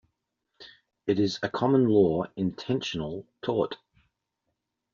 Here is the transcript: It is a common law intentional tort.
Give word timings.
It 1.05 1.19
is 1.19 1.37
a 1.43 1.49
common 1.49 1.85
law 1.87 2.23
intentional 2.35 3.27
tort. 3.43 3.77